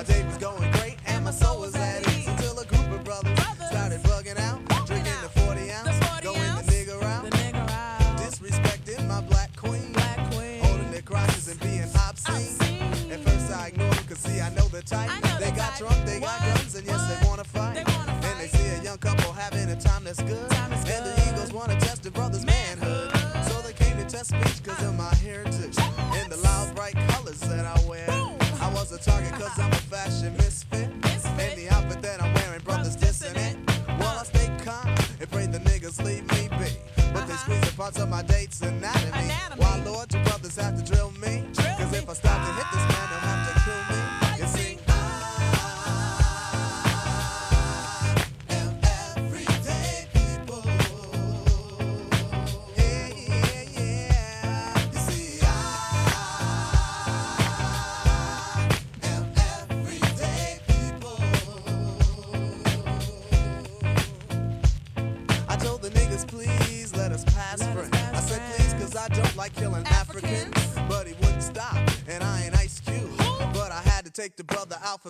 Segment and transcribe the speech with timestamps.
[0.00, 0.59] My day was going.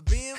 [0.01, 0.30] For being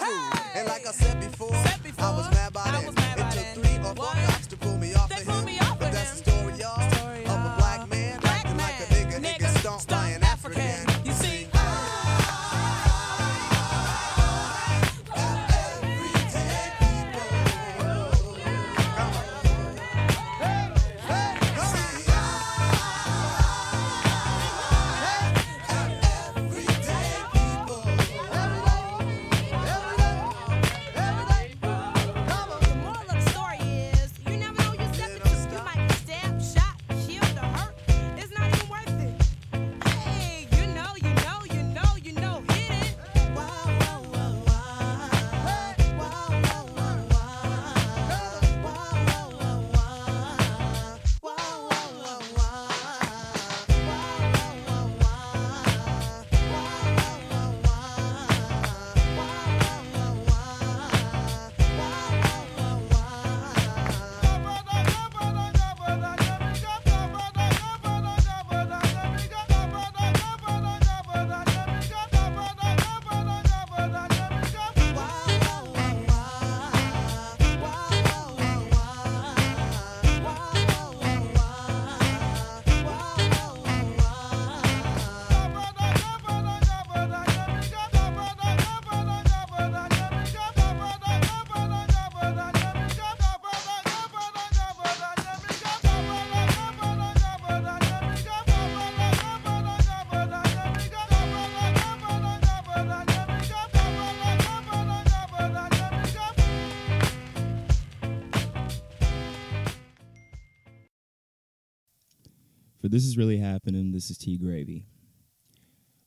[112.91, 114.85] This Is Really Happening, this is T Gravy.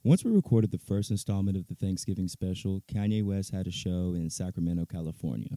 [0.03, 4.13] Once we recorded the first installment of the Thanksgiving special, Kanye West had a show
[4.15, 5.57] in Sacramento, California.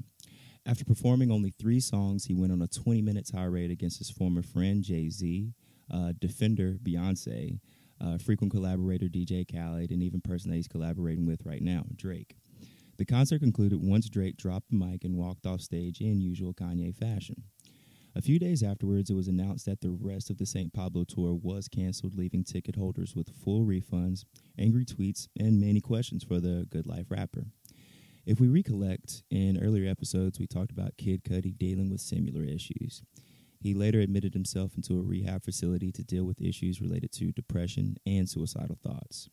[0.65, 4.41] After performing only three songs, he went on a 20 minute tirade against his former
[4.41, 5.51] friend Jay Z,
[5.91, 7.59] uh, defender Beyonce,
[7.99, 12.37] uh, frequent collaborator DJ Khaled, and even person that he's collaborating with right now, Drake.
[12.97, 16.95] The concert concluded once Drake dropped the mic and walked off stage in usual Kanye
[16.95, 17.43] fashion.
[18.17, 20.73] A few days afterwards, it was announced that the rest of the St.
[20.73, 24.25] Pablo tour was canceled, leaving ticket holders with full refunds,
[24.57, 27.45] angry tweets, and many questions for the Good Life rapper.
[28.25, 33.03] If we recollect, in earlier episodes, we talked about Kid Cudi dealing with similar issues.
[33.59, 37.97] He later admitted himself into a rehab facility to deal with issues related to depression
[38.07, 39.29] and suicidal thoughts.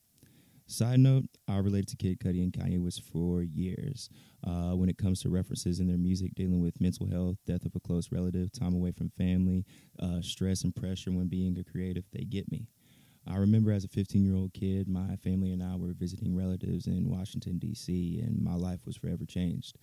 [0.67, 4.09] Side note, I related to Kid Cudi and Kanye West for years.
[4.47, 7.77] Uh, when it comes to references in their music dealing with mental health, death of
[7.77, 9.67] a close relative, time away from family,
[10.01, 12.67] uh, stress and pressure when being a creative, they get me.
[13.27, 16.87] I remember as a 15 year old kid, my family and I were visiting relatives
[16.87, 19.77] in Washington, D.C., and my life was forever changed.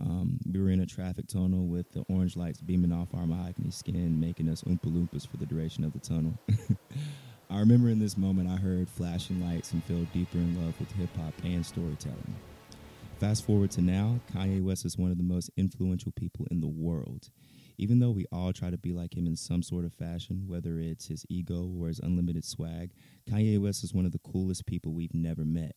[0.00, 3.70] Um, we were in a traffic tunnel with the orange lights beaming off our mahogany
[3.70, 6.38] skin, making us Oompa Loompas for the duration of the tunnel.
[7.52, 10.90] I remember in this moment I heard flashing lights and fell deeper in love with
[10.92, 12.34] hip hop and storytelling.
[13.20, 16.66] Fast forward to now, Kanye West is one of the most influential people in the
[16.66, 17.28] world.
[17.76, 20.78] Even though we all try to be like him in some sort of fashion, whether
[20.78, 22.92] it's his ego or his unlimited swag,
[23.30, 25.76] Kanye West is one of the coolest people we've never met.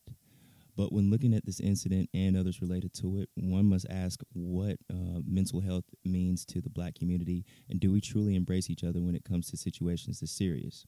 [0.78, 4.78] But when looking at this incident and others related to it, one must ask what
[4.90, 9.02] uh, mental health means to the black community and do we truly embrace each other
[9.02, 10.86] when it comes to situations this serious?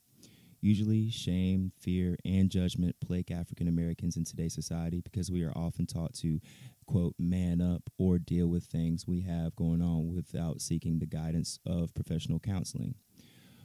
[0.60, 5.86] Usually, shame, fear, and judgment plague African Americans in today's society because we are often
[5.86, 6.40] taught to,
[6.86, 11.60] quote, man up or deal with things we have going on without seeking the guidance
[11.64, 12.96] of professional counseling.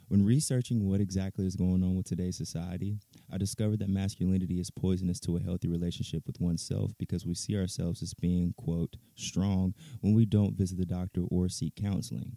[0.08, 2.98] When researching what exactly is going on with today's society,
[3.32, 7.56] I discovered that masculinity is poisonous to a healthy relationship with oneself because we see
[7.56, 12.36] ourselves as being, quote, strong when we don't visit the doctor or seek counseling.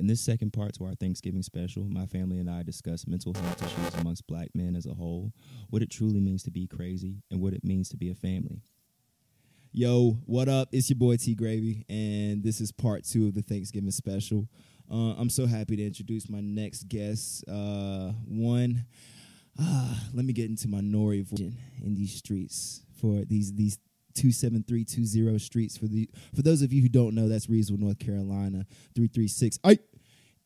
[0.00, 3.62] In this second part to our Thanksgiving special, my family and I discuss mental health
[3.62, 5.30] issues amongst black men as a whole,
[5.68, 8.62] what it truly means to be crazy, and what it means to be a family.
[9.72, 10.70] Yo, what up?
[10.72, 14.48] It's your boy T Gravy, and this is part two of the Thanksgiving special.
[14.90, 17.44] Uh, I'm so happy to introduce my next guest.
[17.46, 18.86] Uh, one,
[19.60, 21.52] ah, let me get into my Nori voice
[21.84, 23.78] in these streets for these these
[24.14, 27.28] two seven three two zero streets for the for those of you who don't know,
[27.28, 28.64] that's Reidsville, North Carolina,
[28.94, 29.58] three three six.
[29.62, 29.78] I.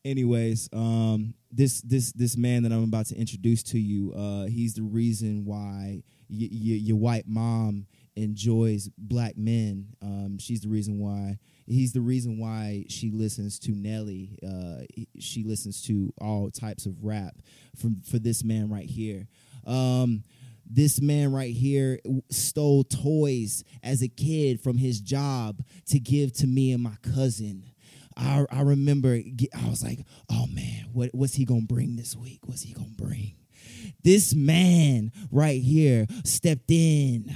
[0.05, 4.75] Anyways, um, this this this man that I'm about to introduce to you, uh, he's
[4.75, 9.87] the reason why y- y- your white mom enjoys black men.
[10.03, 14.37] Um, she's the reason why he's the reason why she listens to Nelly.
[14.45, 14.83] Uh,
[15.17, 17.37] she listens to all types of rap
[17.75, 19.27] from for this man right here.
[19.65, 20.23] Um,
[20.69, 21.99] this man right here
[22.29, 27.63] stole toys as a kid from his job to give to me and my cousin.
[28.17, 29.99] I, I remember I was like,
[30.31, 32.39] oh man, what, what's he gonna bring this week?
[32.45, 33.35] What's he gonna bring?
[34.03, 37.35] This man right here stepped in.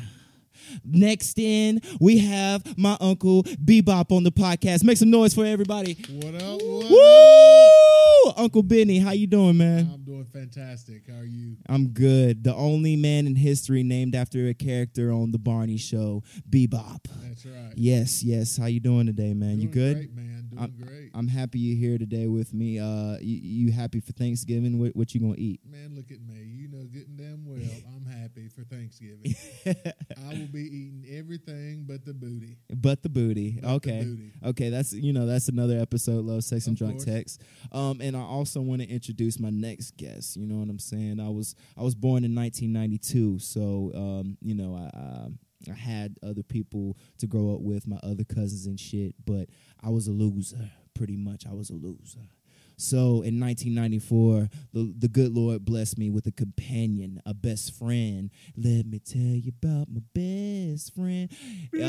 [0.86, 4.84] Next in, we have my uncle Bebop on the podcast.
[4.84, 5.98] Make some noise for everybody.
[6.10, 6.62] What up?
[6.62, 8.32] What Woo!
[8.38, 9.90] Uncle Benny, how you doing, man?
[9.94, 11.04] I'm doing fantastic.
[11.10, 11.58] How are you?
[11.68, 12.44] I'm good.
[12.44, 17.06] The only man in history named after a character on the Barney show, Bebop.
[17.24, 17.74] That's right.
[17.76, 18.58] Yes, yes.
[18.58, 19.60] How you doing today, man?
[19.60, 19.98] you good?
[19.98, 20.39] Great, man.
[20.62, 21.12] I'm- great.
[21.14, 22.80] I'm happy you're here today with me.
[22.80, 24.80] Uh, you, you happy for Thanksgiving?
[24.80, 25.62] What, what you gonna eat?
[25.66, 26.44] man, look at me.
[26.44, 27.60] You know good and damn well
[27.96, 29.36] I'm happy for Thanksgiving.
[29.66, 32.58] I will be eating everything but the booty.
[32.70, 33.60] But the booty.
[33.62, 34.04] But the okay.
[34.04, 34.32] booty.
[34.46, 37.06] Okay, that's you know that's another episode, love, sex, and Of drunk course.
[37.06, 37.42] text.
[37.72, 40.36] Um, and I also want to introduce my next guest.
[40.38, 41.20] You know what I'm saying?
[41.20, 44.98] I was I was born in 1992, so um, you know I.
[44.98, 45.28] I
[45.70, 49.50] I had other people to grow up with, my other cousins and shit, but
[49.84, 50.72] I was a loser.
[50.94, 52.30] Pretty much, I was a loser.
[52.78, 58.30] So in 1994, the, the good Lord blessed me with a companion, a best friend.
[58.56, 61.30] Let me tell you about my best friend.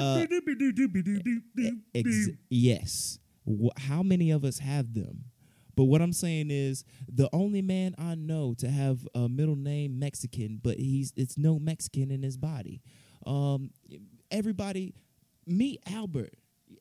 [0.01, 0.19] Uh,
[1.95, 3.19] Ex- yes.
[3.77, 5.27] How many of us have them?
[5.77, 9.99] But what I'm saying is, the only man I know to have a middle name
[9.99, 12.83] Mexican, but he's it's no Mexican in his body.
[13.27, 13.71] Um,
[14.31, 14.95] everybody,
[15.47, 16.35] meet Albert,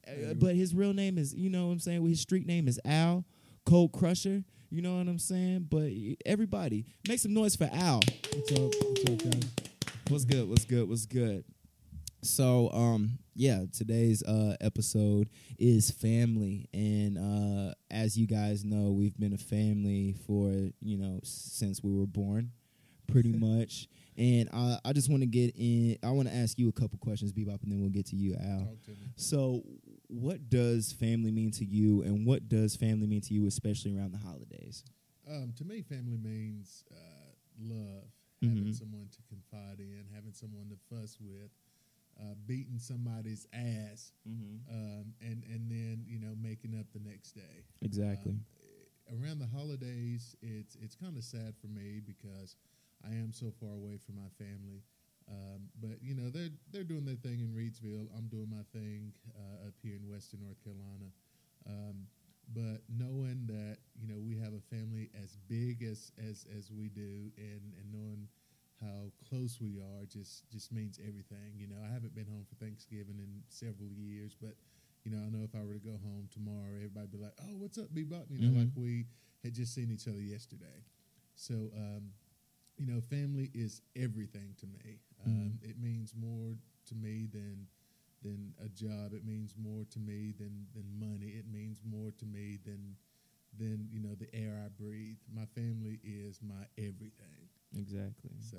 [0.08, 2.08] uh, but his real name is you know what I'm saying.
[2.08, 3.26] His street name is Al
[3.66, 4.44] Cold Crusher.
[4.70, 5.68] You know what I'm saying?
[5.70, 5.92] But
[6.26, 8.00] everybody, make some noise for Al.
[8.34, 8.60] What's up?
[8.60, 9.50] What's up, guys?
[10.10, 10.50] What's good?
[10.50, 10.90] What's good?
[10.90, 11.44] What's good?
[12.22, 19.18] So, um, yeah, today's uh episode is family, and uh, as you guys know, we've
[19.18, 22.52] been a family for you know since we were born,
[23.08, 23.88] pretty much.
[24.20, 25.98] And I, I just want to get in.
[26.04, 28.36] I want to ask you a couple questions, Bebop, and then we'll get to you,
[28.36, 28.76] Al.
[28.86, 28.92] To.
[29.16, 29.64] So,
[30.10, 34.12] what does family mean to you, and what does family mean to you, especially around
[34.12, 34.84] the holidays?
[35.26, 38.12] Um, to me, family means uh, love,
[38.42, 38.76] having Mhm.
[38.76, 41.50] someone to confide in, having someone to fuss with,
[42.20, 44.70] uh, beating somebody's ass, Mm-hmm.
[44.76, 47.64] um, and and then you know making up the next day.
[47.82, 48.34] Exactly.
[48.34, 48.46] Um,
[49.24, 52.58] around the holidays, it's it's kind of sad for me because
[53.06, 54.84] I am so far away from my family.
[55.30, 58.08] Um, but you know they're they're doing their thing in Reidsville.
[58.18, 61.14] I'm doing my thing uh, up here in Western North Carolina.
[61.70, 62.08] Um,
[62.54, 66.90] but knowing that you know we have a family as big as as as we
[66.90, 68.28] do, and and knowing
[68.82, 71.54] how close we are just just means everything.
[71.58, 74.56] You know, I haven't been home for Thanksgiving in several years, but
[75.06, 77.56] you know, I know if I were to go home tomorrow, everybody'd be like, "Oh,
[77.58, 78.58] what's up, Bebop?" You know, Mhm.
[78.60, 79.06] like we
[79.44, 80.84] had just seen each other yesterday.
[81.36, 82.14] So, um,
[82.80, 85.00] you know, family is everything to me.
[85.26, 86.56] Um, it means more
[86.88, 87.68] to me than
[88.24, 89.14] than a job.
[89.14, 91.28] It means more to me than than money.
[91.38, 92.96] It means more to me than
[93.58, 95.18] than you know the air I breathe.
[95.34, 97.50] My family is my everything.
[97.76, 98.32] Exactly.
[98.40, 98.58] So,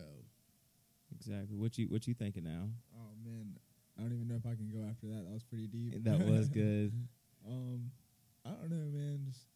[1.17, 1.57] Exactly.
[1.57, 2.69] What you what you thinking now?
[2.95, 3.57] Oh man,
[3.99, 5.25] I don't even know if I can go after that.
[5.27, 6.05] That was pretty deep.
[6.05, 6.93] That was good.
[7.47, 7.91] um,
[8.45, 9.21] I don't know, man.
[9.27, 9.47] Just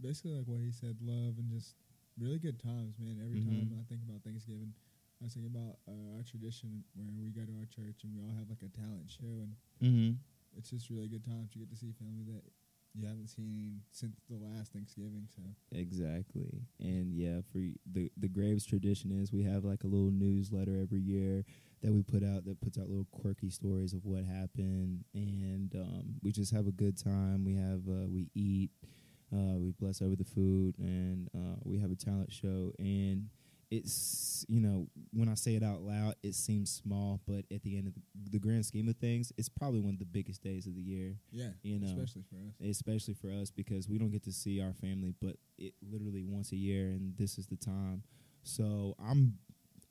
[0.00, 1.74] basically like what he said, love and just
[2.18, 3.20] really good times, man.
[3.24, 3.44] Every Mhm.
[3.44, 4.72] time I think about Thanksgiving,
[5.20, 8.20] I was thinking about uh, our tradition where we go to our church and we
[8.20, 10.12] all have like a talent show, and Mm-hmm.
[10.56, 11.50] it's just really good times.
[11.54, 12.42] You get to see family that
[12.94, 15.28] you haven't seen since the last Thanksgiving.
[15.34, 15.42] So
[15.72, 16.62] Exactly.
[16.80, 17.58] And yeah, for
[17.92, 21.44] the the Graves tradition is we have like a little newsletter every year
[21.82, 26.14] that we put out that puts out little quirky stories of what happened, and um,
[26.22, 27.44] we just have a good time.
[27.44, 28.70] We have uh, we eat,
[29.32, 32.72] uh, we bless over the food, and uh, we have a talent show.
[32.78, 33.28] And
[33.68, 37.76] it's you know when I say it out loud, it seems small, but at the
[37.76, 40.66] end of the, the grand scheme of things, it's probably one of the biggest days
[40.68, 41.86] of the year yeah, You know.
[41.88, 42.70] especially for us.
[42.70, 46.52] especially for us because we don't get to see our family but it literally once
[46.52, 48.04] a year and this is the time
[48.44, 49.34] so i'm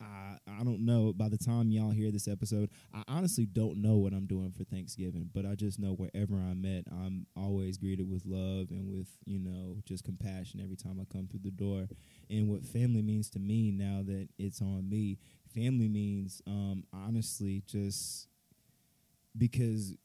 [0.01, 1.13] I I don't know.
[1.13, 4.63] By the time y'all hear this episode, I honestly don't know what I'm doing for
[4.63, 9.07] Thanksgiving, but I just know wherever I'm at, I'm always greeted with love and with
[9.25, 11.87] you know just compassion every time I come through the door.
[12.29, 15.17] And what family means to me now that it's on me,
[15.53, 18.27] family means um, honestly just
[19.37, 19.95] because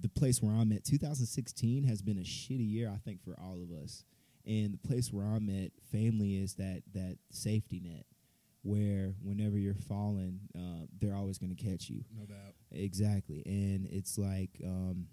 [0.00, 3.62] the place where I'm at, 2016 has been a shitty year, I think, for all
[3.62, 4.04] of us.
[4.46, 8.04] And the place where I'm at, family is that that safety net
[8.66, 12.02] where whenever you're falling, uh, they're always going to catch you.
[12.18, 12.54] No doubt.
[12.72, 13.42] Exactly.
[13.46, 15.06] And it's like, um,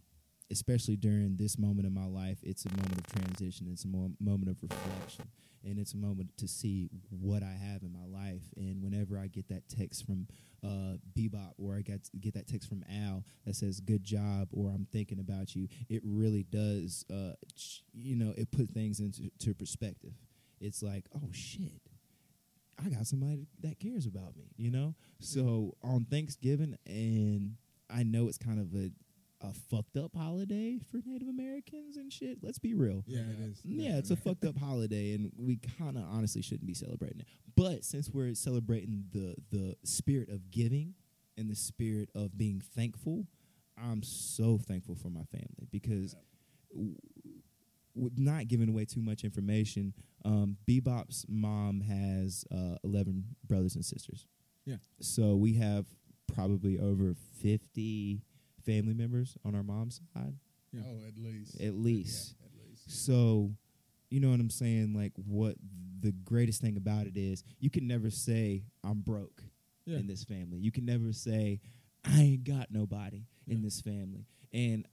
[0.51, 3.67] especially during this moment in my life, it's a moment of transition.
[3.72, 5.25] It's a mo- moment of reflection.
[5.65, 8.43] And it's a moment to see what I have in my life.
[8.57, 10.27] And whenever I get that text from
[10.62, 14.72] uh, Bebop or I get, get that text from Al that says, good job, or
[14.72, 19.29] I'm thinking about you, it really does, uh, ch- you know, it put things into
[19.39, 20.13] to perspective.
[20.60, 21.81] It's like, oh shit,
[22.86, 24.96] I got somebody that cares about me, you know?
[25.20, 27.56] So on Thanksgiving, and
[27.90, 28.92] I know it's kind of a,
[29.46, 32.40] a fucked up holiday for Native Americans and shit.
[32.42, 33.04] Let's be real.
[33.08, 33.62] Yeah, it is.
[33.63, 37.28] Yeah, it's a fucked up holiday, and we kind of honestly shouldn't be celebrating it.
[37.56, 40.96] But since we're celebrating the the spirit of giving
[41.38, 43.28] and the spirit of being thankful,
[43.78, 46.16] I'm so thankful for my family because
[46.74, 46.96] w-
[47.95, 49.93] not giving away too much information,
[50.25, 54.25] um, Bebop's mom has uh, 11 brothers and sisters.
[54.65, 54.77] Yeah.
[55.01, 55.85] So we have
[56.33, 58.21] probably over 50
[58.65, 60.35] family members on our mom's side.
[60.71, 60.81] Yeah.
[60.88, 61.62] Oh, at least.
[61.62, 62.35] At least.
[62.39, 63.05] Yeah, at least.
[63.05, 63.51] So,
[64.09, 64.93] you know what I'm saying?
[64.95, 65.55] Like, what
[66.00, 69.43] the greatest thing about it is, you can never say, I'm broke
[69.85, 69.97] Yeah.
[70.00, 70.59] in this family.
[70.59, 71.59] You can never say,
[72.05, 74.25] I ain't got nobody in this family.
[74.53, 74.85] And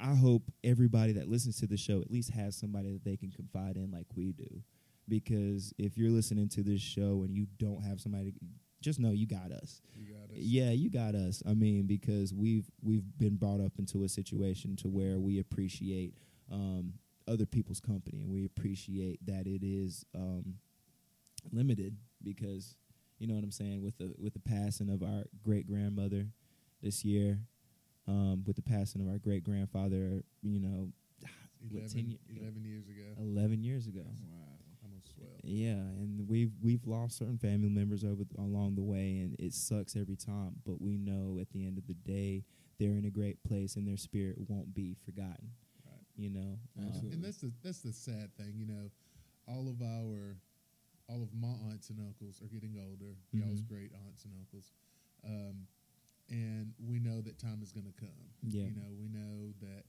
[0.00, 3.30] I hope everybody that listens to the show at least has somebody that they can
[3.30, 4.62] confide in like we do.
[5.08, 8.34] Because if you're listening to this show and you don't have somebody,
[8.80, 9.80] just know you got us.
[9.94, 10.36] You got us.
[10.36, 11.42] Yeah, you got us.
[11.48, 16.14] I mean, because we've we've been brought up into a situation to where we appreciate
[16.52, 16.94] um,
[17.26, 20.56] other people's company, and we appreciate that it is um,
[21.50, 21.96] limited.
[22.22, 22.76] Because
[23.18, 26.26] you know what I'm saying with the with the passing of our great grandmother
[26.82, 27.40] this year,
[28.08, 30.88] um, with the passing of our great grandfather, you know,
[31.70, 33.14] what, 11, 10 ye- 11 years ago.
[33.20, 34.02] eleven years ago.
[34.30, 34.58] Wow.
[34.82, 35.30] Almost 12.
[35.44, 39.94] Yeah, and we've we've lost certain family members over along the way, and it sucks
[39.96, 40.56] every time.
[40.64, 42.44] But we know at the end of the day,
[42.78, 45.50] they're in a great place, and their spirit won't be forgotten.
[45.84, 46.06] Right.
[46.16, 47.14] You know, Uh, Absolutely.
[47.14, 48.90] And that's the that's the sad thing, you know.
[49.48, 50.36] All of our,
[51.08, 53.16] all of my aunts and uncles are getting older.
[53.32, 53.68] Y'all's Mhm.
[53.68, 54.72] great aunts and uncles,
[55.24, 55.66] um,
[56.30, 58.24] and we know that time is going to come.
[58.42, 58.64] Yeah.
[58.64, 59.86] You know, we know that,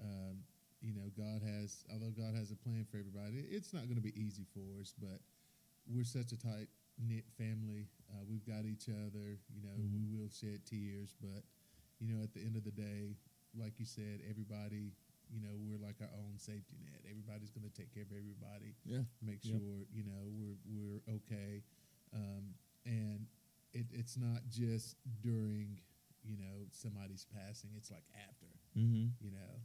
[0.00, 0.44] um,
[0.80, 1.84] you know, God has.
[1.92, 4.94] Although God has a plan for everybody, it's not going to be easy for us.
[4.98, 5.20] But
[5.86, 6.68] we're such a tight
[6.98, 7.88] knit family.
[8.12, 9.38] Uh, we've got each other.
[9.54, 9.92] You know, Mhm.
[9.92, 11.44] we will shed tears, but
[11.98, 13.16] you know, at the end of the day,
[13.54, 14.92] like you said, everybody
[15.32, 16.98] you know, we're like our own safety net.
[17.08, 19.04] Everybody's going to take care of everybody, Yeah.
[19.22, 19.60] make Yep.
[19.60, 21.62] sure you know we're we're okay,
[22.12, 22.52] um,
[22.84, 23.28] and
[23.72, 25.80] it, it's not just during
[26.24, 27.70] you know somebody's passing.
[27.76, 29.62] It's like after mm-hmm, you know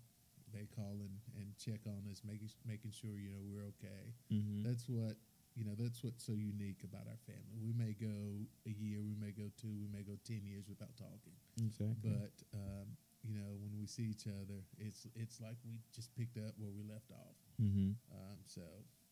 [0.54, 4.14] they call and, and check on us, making making sure you know we're okay.
[4.32, 4.64] mm-hmm.
[4.64, 5.18] That's what
[5.56, 5.76] you know.
[5.76, 7.60] That's what's so unique about our family.
[7.60, 10.96] We may go a year, we may go two, we may go ten years without
[10.96, 11.98] talking, exactly.
[12.04, 12.96] but um,
[13.26, 16.72] you know when we see each other, it's it's like we just picked up where
[16.72, 17.38] we left off.
[17.60, 17.98] mm-hmm.
[18.14, 18.62] Um, so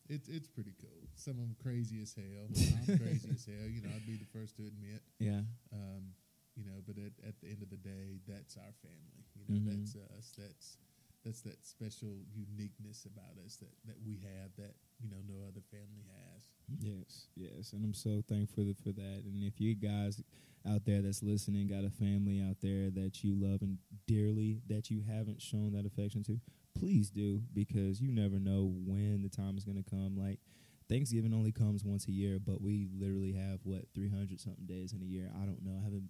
[0.08, 1.08] it's it's pretty cool.
[1.14, 2.46] Some of them crazy as hell.
[2.52, 3.68] I'm crazy as hell.
[3.68, 5.02] You know, I'd be the first to admit.
[5.18, 5.40] Yeah,
[5.72, 6.12] Um,
[6.56, 9.24] you know, but at, at the end of the day, that's our family.
[9.34, 9.66] You know, Mhm.
[9.78, 10.32] that's us.
[10.38, 10.76] That's
[11.24, 15.62] that's that special uniqueness about us that, that we have that you know no other
[15.70, 16.44] family has.
[16.80, 19.22] yes, yes, and I'm so thankful for that.
[19.24, 20.20] And if you guys
[20.68, 24.90] out there that's listening got a family out there that you love and dearly that
[24.90, 26.38] you haven't shown that affection to,
[26.78, 30.16] please do because you never know when the time is going to come.
[30.16, 30.40] Like
[30.88, 35.02] Thanksgiving only comes once a year, but we literally have what 300 something days in
[35.02, 35.30] a year.
[35.34, 35.78] I don't know.
[35.80, 36.08] I haven't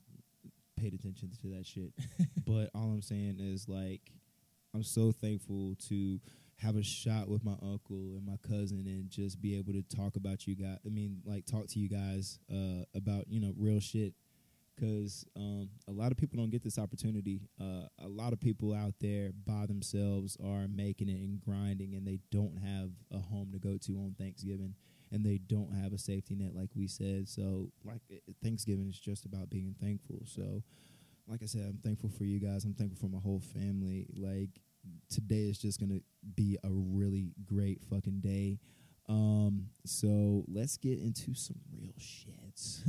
[0.76, 1.92] paid attention to that shit.
[2.47, 4.11] but all I'm saying is like
[4.75, 6.21] I'm so thankful to
[6.56, 10.16] have a shot with my uncle and my cousin and just be able to talk
[10.16, 10.78] about you guys.
[10.85, 14.14] I mean, like talk to you guys uh, about you know real shit
[14.74, 17.40] because um, a lot of people don't get this opportunity.
[17.60, 22.06] Uh, a lot of people out there by themselves are making it and grinding, and
[22.06, 24.74] they don't have a home to go to on Thanksgiving,
[25.12, 27.28] and they don't have a safety net, like we said.
[27.28, 28.00] So, like
[28.42, 30.22] Thanksgiving is just about being thankful.
[30.24, 30.62] So,
[31.26, 32.64] like I said, I'm thankful for you guys.
[32.64, 34.06] I'm thankful for my whole family.
[34.14, 34.60] Like
[35.10, 36.00] today is just gonna
[36.34, 38.58] be a really great fucking day.
[39.08, 42.80] Um, so let's get into some real shits.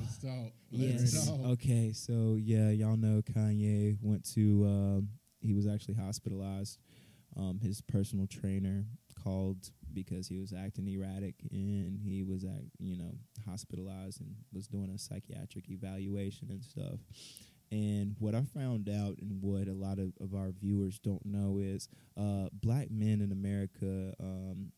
[0.00, 0.52] Let's talk.
[0.72, 1.26] Let's yes.
[1.26, 1.40] talk.
[1.46, 1.92] Okay.
[1.92, 4.64] So yeah, y'all know Kanye went to.
[4.64, 5.08] Um,
[5.40, 6.78] he was actually hospitalized.
[7.36, 8.86] Um, his personal trainer
[9.22, 13.12] called because he was acting erratic and he was at you know
[13.46, 17.00] hospitalized and was doing a psychiatric evaluation and stuff.
[17.70, 21.58] And what I found out, and what a lot of, of our viewers don't know,
[21.60, 24.72] is uh, black men in America um,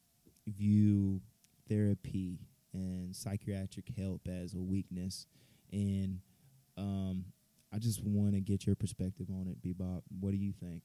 [0.56, 1.20] view
[1.68, 2.38] therapy
[2.72, 5.26] and psychiatric help as a weakness.
[5.72, 6.20] And
[6.76, 7.24] um,
[7.72, 10.02] I just want to get your perspective on it, Bebop.
[10.20, 10.82] What do you think?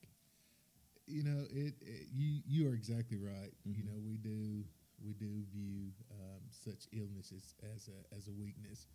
[1.08, 3.86] you know it, it you you are exactly right you Mhm.
[3.86, 4.66] know we do
[5.06, 8.88] we do view um, such illnesses as a as a weakness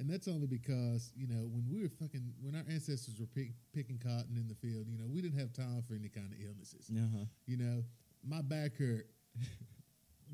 [0.00, 3.52] and that's only because you know when we were fucking when our ancestors were pick,
[3.72, 6.38] picking cotton in the field you know we didn't have time for any kind of
[6.44, 7.24] illnesses Uh-huh.
[7.46, 7.84] you know
[8.26, 9.06] my back hurt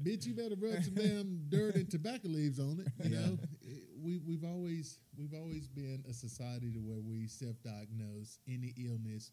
[0.02, 3.84] bitch you better rub some damn dirt and tobacco leaves on it you know It-
[4.02, 9.30] we we've always we've always been a society to where we self-diagnose any illness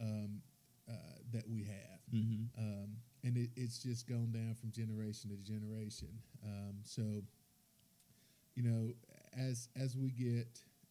[0.00, 0.40] um,
[0.88, 0.92] uh,
[1.32, 2.44] that we have Mm-hmm.
[2.62, 2.88] um,
[3.24, 6.06] and it, it's just gone down from generation to generation.
[6.44, 7.02] Um, so,
[8.54, 8.92] you know,
[9.36, 10.46] as as we get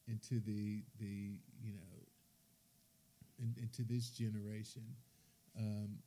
[0.10, 2.04] into the the you know
[3.40, 4.84] in, into this generation,
[5.58, 5.98] um,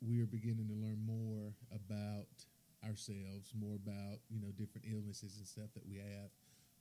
[0.00, 2.26] we are beginning to learn more about
[2.86, 6.30] ourselves, more about you know different illnesses and stuff that we have.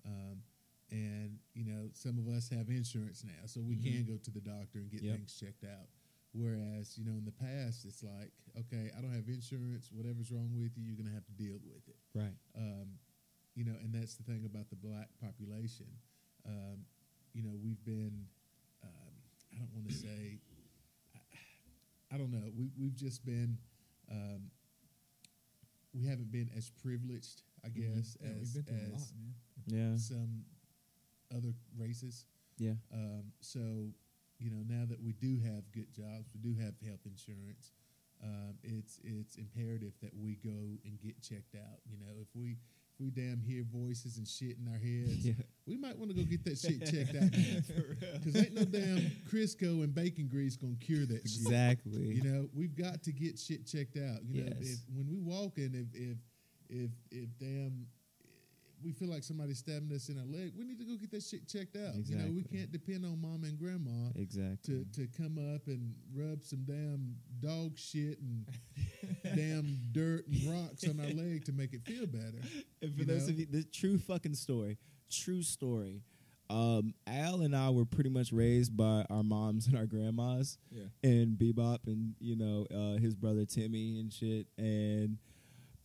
[0.06, 0.44] Um,
[0.92, 3.84] and you know, some of us have insurance now, so we Mhm.
[3.84, 5.16] can go to the doctor and get Yep.
[5.18, 5.90] things checked out.
[6.34, 9.90] Whereas, you know, in the past, it's like, okay, I don't have insurance.
[9.92, 11.96] Whatever's wrong with you, you're going to have to deal with it.
[12.14, 12.36] Right.
[12.54, 13.00] Um,
[13.56, 15.88] you know, and that's the thing about the black population.
[16.46, 16.86] Um,
[17.34, 18.28] you know, we've been,
[18.84, 19.14] um,
[19.54, 20.42] I don't want to say,
[21.16, 23.58] I, I don't know, we, we've just been,
[24.12, 24.52] um,
[25.96, 27.96] we haven't been as privileged, I Mhm.
[27.96, 29.36] guess, Yeah, as, we've been through a as lot, man.
[29.68, 29.98] Yeah.
[29.98, 30.46] some
[31.32, 32.26] other races.
[32.58, 32.76] Yeah.
[32.92, 33.94] Um, so,
[34.40, 37.72] you know, now that we do have good jobs, we do have health insurance.
[38.22, 41.80] Um, it's it's imperative that we go and get checked out.
[41.86, 42.58] You know, if we if
[43.00, 45.34] we damn hear voices and shit in our heads, Yeah.
[45.66, 47.32] we might want to go get that shit checked out.
[48.24, 51.42] Because ain't no damn Crisco and bacon grease gonna cure that shit.
[51.42, 52.16] Exactly.
[52.16, 54.20] You know, we've got to get shit checked out.
[54.26, 56.18] You know, if, when we walk in, if if
[56.70, 57.86] if if damn
[58.86, 61.24] we feel like somebody's stabbing us in our leg, we need to go get that
[61.24, 61.96] shit checked out.
[62.06, 64.86] You know, we can't depend on mom and grandma exactly.
[64.94, 68.46] to to come up and rub some damn dog shit and
[69.36, 72.42] damn dirt and rocks on our leg to make it feel better.
[72.82, 73.34] And for you those know?
[73.34, 74.78] of you, the true fucking story,
[75.12, 76.04] true story.
[76.48, 80.84] Um, Al and I were pretty much raised by our moms and our grandmas, Yeah.
[81.04, 84.46] and Bebop and you know uh, his brother Timmy and shit.
[84.60, 85.18] And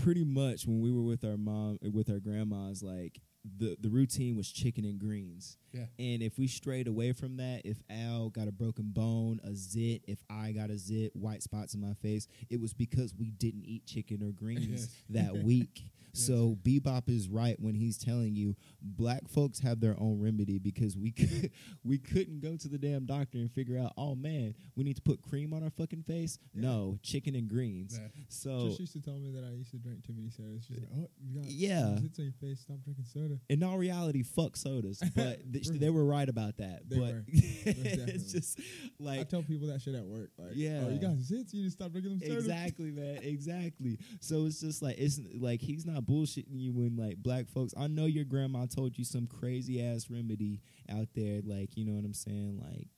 [0.03, 3.21] pretty much when we were with our mom, with our grandmas, like
[3.59, 5.57] the the routine was chicken and greens.
[5.73, 5.85] Yeah.
[5.99, 10.03] And if we strayed away from that, if Al got a broken bone, a zit,
[10.09, 13.65] if I got a zit, white spots in my face, it was because we didn't
[13.65, 15.93] eat chicken or greens that week.
[16.13, 20.97] So Bebop is right when he's telling you black folks have their own remedy because
[20.97, 21.53] we could,
[21.85, 25.03] we couldn't go to the damn doctor and figure out, oh man, we need to
[25.03, 26.41] put cream on our fucking face.
[26.53, 27.97] No, chicken and greens.
[28.03, 28.09] Yeah.
[28.29, 30.65] So She used to tell me that I used to drink too many sodas.
[30.67, 31.95] She's like, "Oh, you got Yeah.
[31.95, 32.61] some zits on your face.
[32.63, 35.01] Stop drinking soda." In all reality, fuck sodas.
[35.17, 36.89] But th- they were right about that.
[36.89, 38.61] They but it's just
[39.07, 40.31] I tell people that shit at work.
[40.39, 40.83] Like, Yeah.
[40.87, 41.53] oh, you got zits.
[41.53, 42.45] You need to stop drinking them sodas.
[42.47, 43.19] exactly, man.
[43.23, 43.99] Exactly.
[44.21, 47.75] So it's just like it's like he's not bullshitting you when like black folks.
[47.77, 51.41] I know your grandma told you some crazy ass remedy out there.
[51.45, 52.61] Like you know what I'm saying.
[52.63, 52.89] Like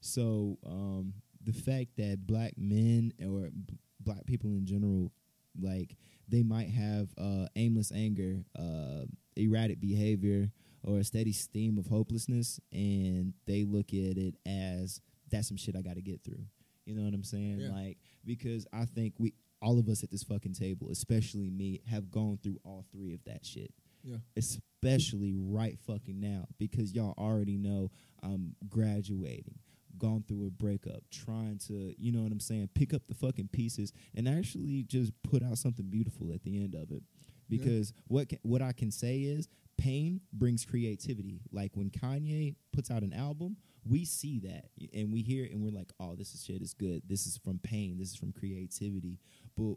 [0.00, 5.12] so, um, the fact that black men or b- black people in general,
[5.60, 5.96] like
[6.28, 9.04] they might have uh, aimless anger, uh,
[9.36, 10.50] erratic behavior,
[10.82, 15.76] or a steady steam of hopelessness, and they look at it as that's some shit
[15.76, 16.44] I got to get through.
[16.84, 17.60] You know what I'm saying?
[17.60, 17.70] Yeah.
[17.70, 22.10] Like because I think we all of us at this fucking table, especially me, have
[22.10, 23.72] gone through all three of that shit.
[24.02, 24.16] Yeah.
[24.36, 27.90] Especially right fucking now because y'all already know
[28.22, 29.58] I'm graduating,
[29.98, 33.48] gone through a breakup, trying to, you know what I'm saying, pick up the fucking
[33.48, 37.02] pieces and actually just put out something beautiful at the end of it.
[37.48, 37.58] Yeah.
[37.58, 41.40] Because what ca what I can say is pain brings creativity.
[41.50, 45.62] Like when Kanye puts out an album, we see that and we hear it and
[45.62, 47.02] we're like, oh, this is shit is good.
[47.06, 47.98] This is from pain.
[47.98, 49.18] This is from creativity.
[49.56, 49.74] But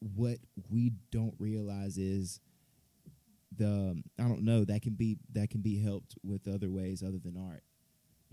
[0.00, 0.38] what
[0.70, 2.40] we don't realize is
[3.56, 7.18] the I don't know that can be that can be helped with other ways other
[7.18, 7.62] than art.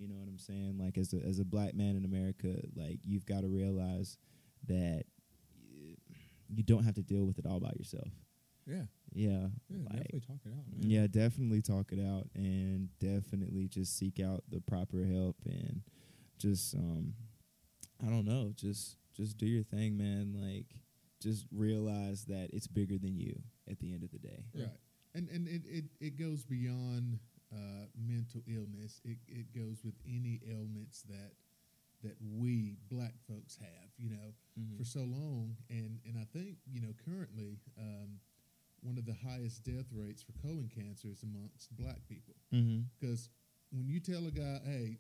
[0.03, 0.77] You know what I'm saying?
[0.77, 4.17] Like as a as a black man in America, like you've got to realize
[4.67, 5.03] that
[5.55, 8.09] y- you you don't have to deal with it all by yourself.
[8.65, 10.65] Yeah, Yeah, yeah, like- definitely talk it out.
[10.71, 10.89] Man.
[10.89, 15.81] yeah, definitely talk it out and definitely just seek out the proper help and
[16.37, 17.13] just um
[18.05, 20.33] I don't know, just just do your thing, man.
[20.35, 20.75] Like
[21.21, 24.45] just realize that it's bigger than you at the end of the day.
[24.53, 24.67] Right.
[25.15, 27.19] And and it, it, it goes beyond
[27.53, 28.99] uh, mental illness.
[29.05, 31.33] It it goes with any ailments that
[32.03, 34.77] that we black folks have, you know, Mm-hmm.
[34.77, 35.55] for so long.
[35.69, 38.19] And and I think, you know, currently um,
[38.81, 42.35] one of the highest death rates for colon cancer is amongst black people.
[42.53, 42.81] Mm-hmm.
[42.99, 43.29] Because
[43.71, 44.97] when you tell a guy, hey,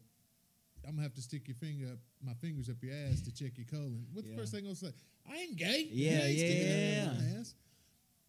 [0.87, 3.57] I'm gonna have to stick your finger up, my fingers up your ass to check
[3.57, 4.07] your colon.
[4.11, 4.33] What's Yeah.
[4.35, 4.91] the first thing gonna say?
[5.29, 5.87] I ain't gay.
[5.91, 7.39] Yeah, yeah, yeah, up my yeah.
[7.39, 7.55] ass.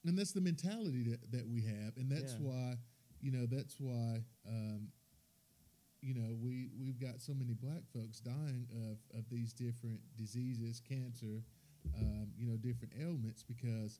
[0.05, 2.41] And that's the mentality that, that we have, and that's Yeah.
[2.41, 2.77] why,
[3.25, 4.89] you know, that's why, um,
[6.03, 10.83] you know, we we've got so many black folks dying of of these different diseases,
[10.87, 11.43] cancer,
[11.99, 13.99] um, you know, different ailments because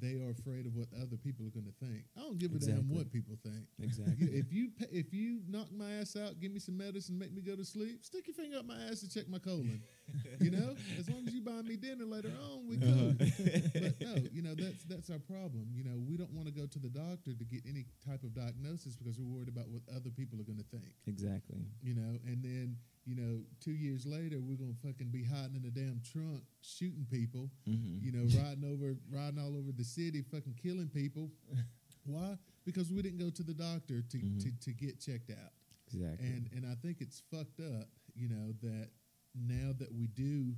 [0.00, 2.04] they are afraid of what other people are going to think.
[2.16, 3.64] I don't give a damn what people think.
[3.82, 4.28] Exactly.
[4.28, 7.54] If you if you knock my ass out, give me some medicine, make me go
[7.54, 9.80] to sleep, stick your finger up my ass to check my colon.
[10.40, 12.92] you know, as long as you buy me dinner later on, we uh-huh.
[12.92, 13.14] cool.
[13.80, 15.68] but no, you know that's that's our problem.
[15.72, 18.34] You know, we don't want to go to the doctor to get any type of
[18.34, 20.90] diagnosis because we're worried about what other people are going to think.
[21.06, 21.62] exactly.
[21.82, 22.76] You know, and then
[23.06, 27.06] you know, two years later, we're gonna fucking be hiding in a damn trunk, shooting
[27.10, 27.50] people.
[27.68, 28.04] Mm-hmm.
[28.04, 31.30] You know, riding over, riding all over the city, fucking killing people.
[32.04, 32.36] Why?
[32.64, 34.40] Because we didn't go to the doctor to, Mhm.
[34.42, 35.52] to, to get checked out.
[35.92, 36.26] Exactly.
[36.26, 38.88] And and I think it's fucked up, you know, that
[39.34, 40.54] now that we do,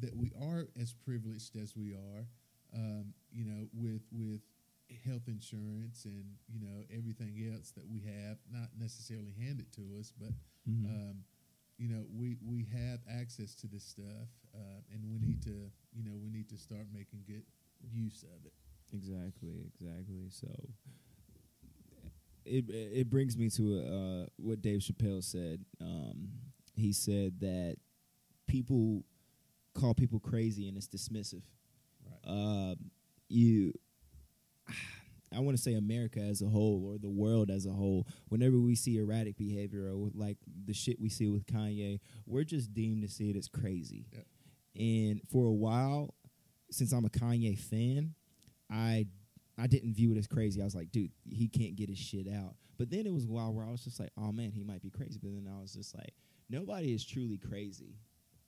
[0.00, 2.26] that we are as privileged as we are,
[2.74, 4.40] um, you know, with with
[5.04, 10.12] health insurance and you know everything else that we have, not necessarily handed to us,
[10.18, 10.32] but
[10.68, 10.84] Mhm.
[10.86, 11.24] um,
[11.78, 16.04] you know, we we have access to this stuff, uh, and we need to, you
[16.04, 17.42] know, we need to start making good
[17.92, 18.52] use of it.
[18.92, 20.28] Exactly, exactly.
[20.30, 20.48] So
[22.44, 25.64] it it brings me to uh, what Dave Chappelle said.
[25.80, 26.28] Um,
[26.74, 27.76] he said that
[28.46, 29.04] people
[29.74, 31.42] call people crazy and it's dismissive.
[32.04, 32.32] Right.
[32.32, 32.76] Um,
[33.28, 33.72] you,
[35.34, 38.06] I want to say America as a whole or the world as a whole.
[38.28, 42.72] Whenever we see erratic behavior or like the shit we see with Kanye, we're just
[42.72, 44.06] deemed to see it as crazy.
[44.12, 44.26] Yep.
[44.78, 46.14] And for a while,
[46.70, 48.14] since I'm a Kanye fan,
[48.70, 49.06] I
[49.58, 50.60] I didn't view it as crazy.
[50.60, 52.54] I was like, dude, he can't get his shit out.
[52.78, 54.82] But then it was a while where I was just like, oh man, he might
[54.82, 55.18] be crazy.
[55.20, 56.12] But then I was just like,
[56.50, 57.96] nobody is truly crazy.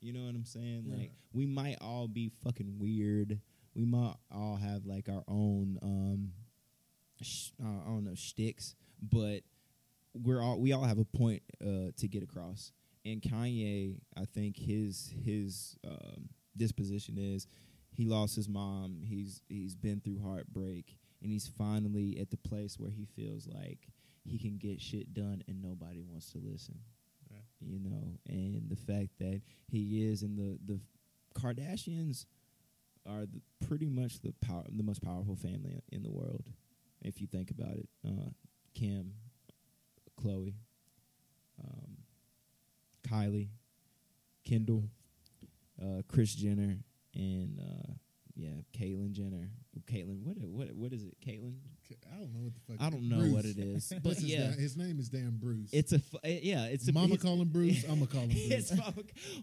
[0.01, 0.85] You know what I'm saying?
[0.87, 0.97] Yeah.
[0.97, 3.41] Like we might all be fucking weird.
[3.75, 6.33] We might all have like our own um
[7.23, 9.43] sh- uh, I don't know shticks, but
[10.15, 12.73] we're all we all have a point uh, to get across.
[13.05, 17.47] And Kanye, I think his his um, disposition is
[17.91, 19.03] he lost his mom.
[19.05, 23.89] He's he's been through heartbreak, and he's finally at the place where he feels like
[24.25, 26.79] he can get shit done, and nobody wants to listen.
[27.31, 27.43] Right.
[27.61, 30.81] You know, and the fact that he is, and the the
[31.35, 32.27] Kardashians
[33.07, 36.45] are the, pretty much the power, the most powerful family in the world,
[37.03, 37.89] if you think about it.
[38.07, 38.31] Uh,
[38.75, 39.13] Kim,
[40.21, 40.55] Khloe,
[41.63, 41.97] um,
[43.09, 43.49] Kylie,
[44.45, 44.85] Kendall,
[45.83, 46.77] uh, Kris Jenner,
[47.15, 47.93] and uh,
[48.35, 49.49] yeah, Caitlyn Jenner.
[49.87, 51.17] Caitlyn, what what what is it?
[51.25, 51.55] Caitlyn?
[52.13, 52.87] I don't know what the fuck.
[52.87, 53.33] I don't know Bruce.
[53.33, 55.71] what it is, but What's his, yeah, his name is damn Bruce.
[55.73, 57.85] it's a fu- eh, yeah, it's a Mama call him Bruce.
[57.91, 58.51] I'ma call him Bruce.
[58.51, 58.93] it's mama-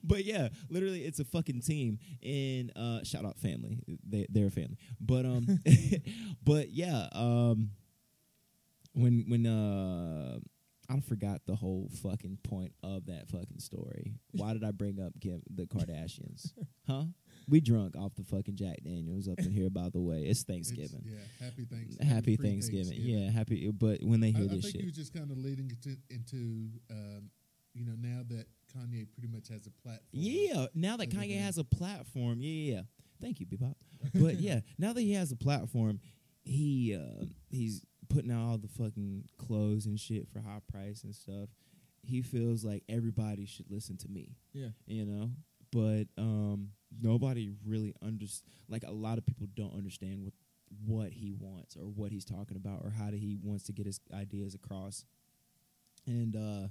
[0.03, 1.99] but yeah, literally, it's a fucking team.
[2.23, 4.77] And uh, shout out family, they they're a family.
[4.99, 5.59] But um,
[6.43, 7.71] but yeah, um,
[8.93, 10.39] when when uh,
[10.89, 14.13] I forgot the whole fucking point of that fucking story.
[14.33, 16.51] Why did I bring up Kim, the Kardashians?
[16.87, 17.05] huh?
[17.47, 19.69] We drunk off the fucking Jack Daniels up in here.
[19.69, 21.03] By the way, it's It's- Thanksgiving.
[21.05, 22.07] yeah, happy Thanksgiving.
[22.07, 22.93] Happy Free Thanksgiving.
[23.01, 23.69] Yeah, happy.
[23.71, 25.97] But when they hear I this think shit, he was just kind of leading into,
[26.09, 27.29] into um,
[27.73, 30.01] you know, now that Kanye pretty much has a platform.
[30.11, 32.81] Yeah, now that Kanye has a platform, yeah, yeah, yeah.
[33.21, 33.75] Thank you, Bebop.
[34.15, 35.99] but yeah, now that he has a platform,
[36.43, 41.13] he uh, he's putting out all the fucking clothes and shit for high price and
[41.15, 41.49] stuff.
[42.03, 44.69] He feels like everybody should listen to me, Yeah.
[44.85, 45.31] you know.
[45.71, 46.69] But um,
[47.01, 48.43] nobody really understands.
[48.69, 50.33] Like a lot of people don't understand what
[50.85, 53.99] what he wants or what he's talking about or how he wants to get his
[54.13, 55.05] ideas across.
[56.07, 56.67] And uh,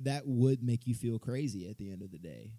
[0.00, 2.52] that would make you feel crazy at the end of the day.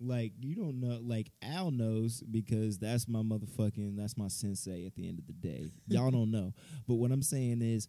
[0.00, 4.94] Like you don't know, like Al knows because that's my motherfucking that's my sensei at
[4.94, 5.70] the end of the day.
[5.88, 6.54] Y'all don't know,
[6.88, 7.86] but what I'm saying is,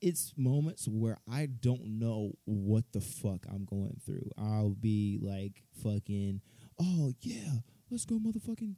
[0.00, 4.30] it's moments where I don't know what the fuck I'm going through.
[4.38, 6.42] I'll be like fucking,
[6.80, 7.58] oh yeah,
[7.90, 8.74] let's go motherfucking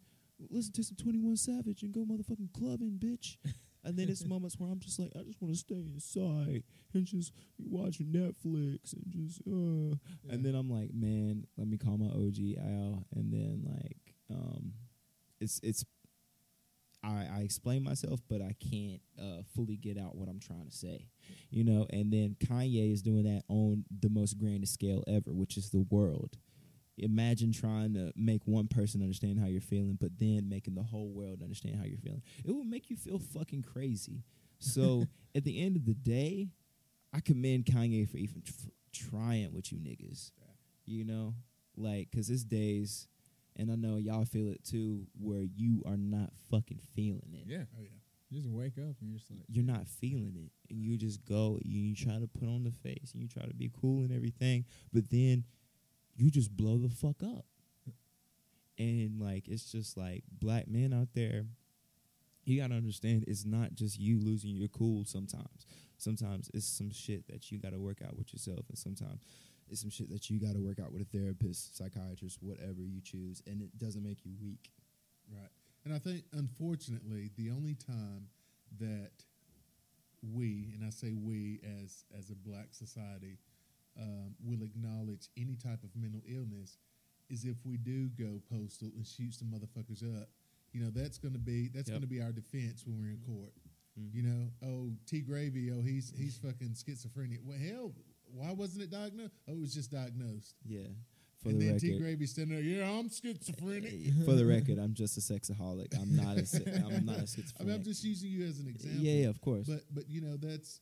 [0.49, 3.37] listen to some Twenty One Savage and go motherfucking clubbing, bitch.
[3.85, 6.63] and then it's moments where I'm just like, I just want to stay inside
[6.95, 9.97] and just watch Netflix and just, uh.
[10.25, 10.35] Yeah.
[10.35, 14.73] And then I'm like, man, let me call my OG Al, and then like, um,
[15.41, 15.85] it's it's.
[17.03, 20.77] I, I explain myself, but I can't uh, fully get out what I'm trying to
[20.77, 21.07] say,
[21.49, 21.87] you know.
[21.89, 25.87] And then Kanye is doing that on the most grandest scale ever, which is the
[25.89, 26.37] world.
[27.03, 31.09] Imagine trying to make one person understand how you're feeling, but then making the whole
[31.09, 32.23] world understand how you're feeling.
[32.45, 34.23] It will make you feel fucking crazy.
[34.59, 36.49] So at the end of the day,
[37.13, 40.31] I commend Kanye for even tr- trying with you niggas.
[40.87, 41.35] You know,
[41.77, 43.07] like, cause it's days,
[43.57, 47.45] and I know y'all feel it too, where you are not fucking feeling it.
[47.47, 47.65] Yeah.
[47.79, 47.91] Oh yeah.
[48.29, 51.25] You just wake up and you're just like, You're not feeling it, and you just
[51.25, 51.59] go.
[51.63, 54.13] You, you try to put on the face, and you try to be cool and
[54.13, 55.45] everything, but then
[56.17, 57.47] you just blow the fuck up.
[58.79, 61.45] And like, it's just like black men out there.
[62.45, 65.05] You gotta understand, it's not just you losing your cool.
[65.05, 65.67] Sometimes,
[65.99, 69.21] sometimes it's some shit that you gotta work out with yourself, and sometimes
[69.69, 73.43] it's some shit that you gotta work out with a therapist, psychiatrist, whatever you choose,
[73.47, 74.71] and it doesn't make you weak.
[75.31, 75.51] Right.
[75.85, 78.29] And I think, unfortunately, the only time
[78.81, 79.13] that
[80.23, 83.39] we, and I say we as as a black society,
[84.01, 86.79] um, will acknowledge any type of mental illness
[87.29, 90.29] is if we do go postal and shoot some motherfuckers up.
[90.73, 91.95] You know, that's going to be that's Yep.
[91.99, 93.53] going to be our defense when we're in court.
[93.99, 94.15] Mhm.
[94.15, 97.41] You know, oh T Gravy, oh he's he's fucking schizophrenic.
[97.45, 97.93] Well, hell,
[98.33, 99.33] why wasn't it diagnosed?
[99.49, 100.55] Oh, it was just diagnosed.
[100.65, 100.87] Yeah.
[101.43, 104.13] For and the then record, T Gravy standing there, yeah, I'm schizophrenic.
[104.27, 105.99] For the record, I'm just a sexaholic.
[105.99, 106.95] I'm not a.
[106.97, 107.67] I'm not a I schizophrenic.
[107.67, 109.01] mean, I'm just using you as an example.
[109.03, 109.67] yeah, yeah, of course.
[109.67, 110.81] But but you know that's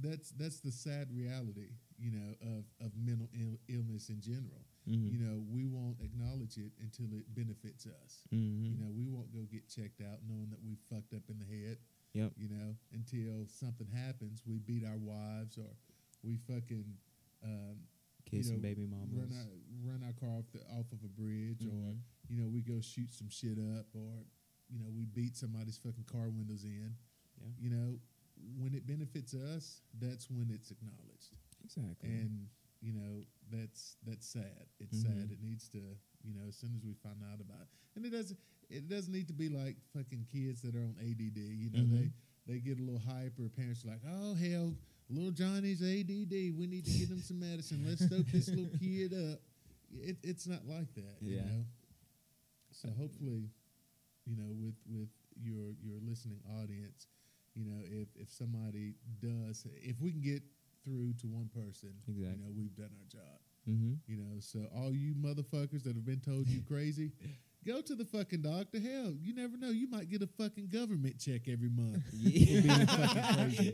[0.00, 4.64] that's that's the sad reality, you know, of of mental Ill- illness in general.
[4.86, 5.12] Mhm.
[5.12, 8.24] You know, we won't acknowledge it until it benefits us.
[8.32, 8.70] Mhm.
[8.72, 11.44] You know, we won't go get checked out knowing that we fucked up in the
[11.44, 11.78] head.
[12.14, 12.32] Yep.
[12.38, 15.68] You know, until something happens, we beat our wives or
[16.22, 16.96] we fucking
[17.42, 17.86] um,
[18.24, 19.12] Kids you know, baby mamas.
[19.12, 19.52] run our
[19.92, 22.00] run our car off the, off of a bridge, or Mhm.
[22.28, 24.24] you know, we go shoot some shit up, or
[24.68, 26.94] you know, we beat somebody's fucking car windows in.
[27.40, 27.48] Yeah.
[27.58, 28.00] You know,
[28.56, 32.08] when it benefits us, that's when it's acknowledged, Exactly.
[32.10, 32.48] and
[32.80, 34.66] you know, that's that's sad.
[34.80, 35.02] It's Mhm.
[35.02, 35.30] sad.
[35.32, 35.78] It needs to,
[36.22, 38.38] you know, as soon as we find out about it, and it doesn't.
[38.70, 41.40] It doesn't need to be like fucking kids that are on ADD.
[41.40, 41.90] You know, Mhm.
[41.90, 42.12] they
[42.46, 43.48] they get a little hyper.
[43.48, 44.76] parents are like, oh hell,
[45.08, 46.50] little Johnny's ADD.
[46.52, 47.82] We need to get him some medicine.
[47.86, 49.40] Let's stoke this little kid up.
[49.90, 51.16] It, it's not like that.
[51.22, 51.44] You Yeah.
[51.44, 51.64] know?
[52.72, 53.50] So hopefully,
[54.26, 55.08] you know, with with
[55.40, 57.06] your your listening audience,
[57.58, 60.42] you know, if if somebody does, if we can get
[60.84, 62.30] through to one person, exactly.
[62.30, 63.38] you know, we've done our job.
[63.68, 63.94] mm-hmm.
[64.06, 67.10] You know, so all you motherfuckers that have been told you crazy,
[67.68, 68.78] go to the fucking doctor.
[68.80, 69.68] Hell, you never know.
[69.70, 72.02] You might get a fucking government check every month.
[72.12, 72.60] Yeah.
[73.46, 73.72] being.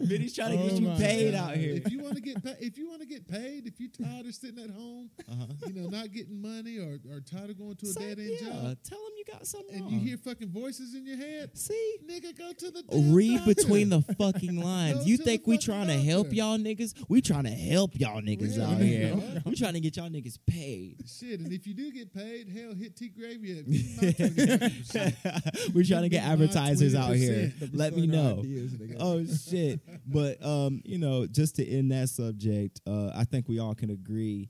[0.00, 1.50] Vinny's trying to Oh get you paid God.
[1.50, 1.74] out here.
[1.74, 4.26] If you want to get paid, if you want to get paid, if you're tired
[4.26, 5.46] of sitting at home, uh-huh.
[5.66, 8.30] you know, not getting money or, or tired of going to a So, dead end
[8.40, 9.92] yeah, job, Tell him you got something and wrong.
[9.92, 11.98] you hear fucking voices in your head, See?
[12.08, 13.54] nigga, go to the damn Read doctor.
[13.54, 14.98] between the fucking lines.
[14.98, 16.94] Go you think we fucking trying to help y'all niggas?
[17.08, 19.14] We trying to help y'all niggas Yeah, out here.
[19.16, 19.40] know.
[19.44, 20.96] we trying to get y'all niggas paid.
[21.06, 23.64] Shit, and if you do get paid, hell, hit T Gravy up.
[23.66, 25.74] Give me my 20%.
[25.74, 27.52] we trying to get Give me my advertisers out here.
[27.72, 28.38] Let me know.
[28.40, 32.80] ideas and they got- oh shit but um you know just to end that subject
[32.86, 34.48] uh i think we all can agree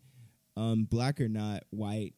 [0.56, 2.14] um black or not white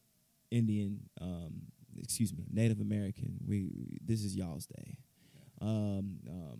[0.51, 1.61] indian um
[1.97, 4.97] excuse me native american we this is y'all's day
[5.61, 6.59] um um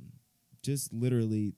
[0.64, 1.54] just literally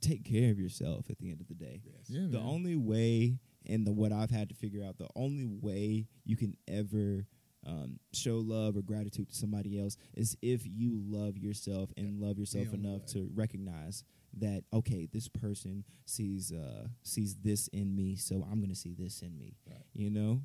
[0.00, 2.46] take care of yourself at the end of the day yeah, the man.
[2.46, 6.56] only way and the what I've had to figure out the only way you can
[6.68, 7.26] ever
[7.66, 12.38] um, show love or gratitude to somebody else is if you love yourself and love
[12.38, 14.04] yourself enough to recognize
[14.38, 19.22] that okay this person sees uh, sees this in me so I'm gonna see this
[19.22, 19.82] in me Right.
[19.92, 20.42] you know?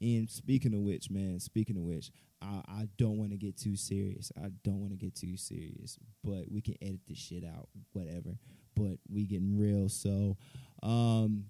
[0.00, 2.10] And speaking of which man speaking of which
[2.42, 4.30] I, I don't want to get too serious.
[4.36, 8.38] I don't want to get too serious but we can edit this shit out whatever.
[8.74, 10.36] But we getting real so
[10.82, 11.44] um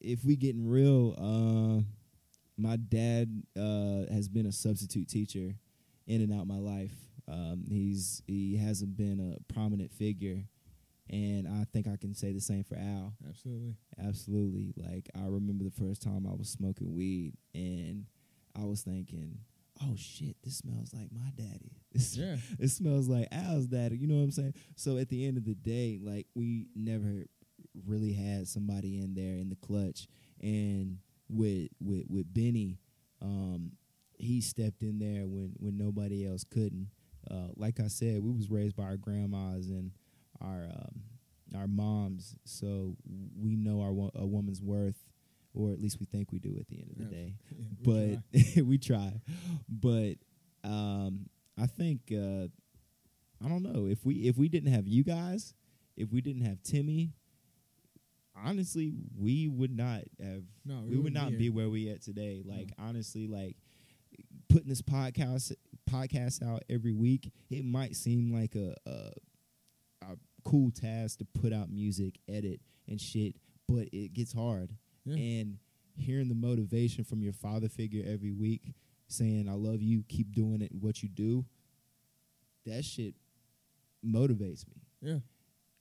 [0.00, 1.82] if we getting real, uh,
[2.56, 5.54] my dad uh, has been a substitute teacher
[6.06, 6.94] in and out my life.
[7.26, 10.44] Um, he's he hasn't been a prominent figure,
[11.10, 13.14] and I think I can say the same for Al.
[13.28, 13.76] Absolutely.
[13.98, 14.74] Absolutely.
[14.76, 18.04] Like I remember the first time I was smoking weed, and
[18.60, 19.38] I was thinking,
[19.82, 22.36] "Oh shit, this smells like my daddy." This, Yeah.
[22.58, 23.96] it smells like Al's daddy.
[23.96, 24.54] You know what I'm saying?
[24.74, 27.26] So at the end of the day, like we never
[27.86, 30.08] really had somebody in there in the clutch,
[30.42, 32.78] and with with with Benny,
[33.22, 33.72] um,
[34.16, 36.88] he stepped in there when when nobody else couldn't.
[37.30, 39.92] Uh, like I said, we was raised by our grandmas and
[40.40, 41.02] our um,
[41.56, 42.96] our moms, so
[43.40, 45.04] we know our wo- a woman's worth,
[45.54, 47.10] or at least we think we do at the end of the Yeah.
[47.10, 47.34] day.
[47.56, 48.20] Yeah, we try.
[48.32, 49.20] but we try.
[49.68, 51.26] But um,
[51.58, 52.48] I think uh,
[53.44, 55.54] I don't know if we if we didn't have you guys,
[55.96, 57.12] if we didn't have Timmy,
[58.42, 60.42] honestly, we would not have.
[60.64, 61.38] No, we, would wouldn't not here.
[61.38, 62.42] be where we at today.
[62.44, 63.56] Like honestly, like
[64.48, 65.52] putting this podcast
[65.90, 69.12] podcast out every week, it might seem like a, a
[70.02, 73.36] a cool task to put out music, edit, and shit,
[73.68, 74.70] but it gets hard.
[75.04, 75.16] Yeah.
[75.16, 75.58] And
[75.96, 78.74] hearing the motivation from your father figure every week,
[79.08, 81.44] saying "I love you, keep doing it, what you do,"
[82.66, 83.14] that shit
[84.04, 85.18] motivates me Yeah.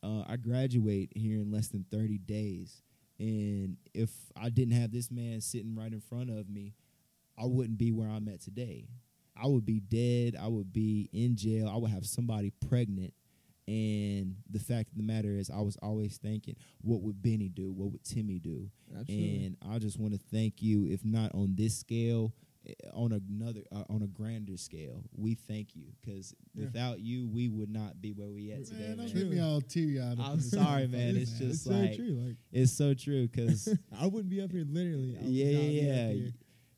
[0.03, 2.81] Uh, I graduate here in less than 30 days.
[3.19, 6.73] And if I didn't have this man sitting right in front of me,
[7.37, 8.87] I wouldn't be where I'm at today.
[9.35, 10.35] I would be dead.
[10.39, 11.69] I would be in jail.
[11.73, 13.13] I would have somebody pregnant.
[13.65, 17.71] And the fact of the matter is, I was always thinking, what would Benny do?
[17.71, 18.69] What would Timmy do?
[18.91, 19.45] Absolutely.
[19.45, 22.33] And I just want to thank you, if not on this scale,
[22.93, 25.03] on another, uh, on a grander scale.
[25.15, 26.65] We thank you because Yeah.
[26.65, 28.87] without you, we would not be where we at today.
[28.87, 29.13] Don't man.
[29.13, 30.19] get me all teary eyed.
[30.19, 31.15] I'm sorry, man.
[31.17, 32.23] It's it's just so like true.
[32.25, 33.67] Like it's so true because
[33.99, 35.17] I wouldn't be up here literally.
[35.21, 36.29] Yeah, up yeah,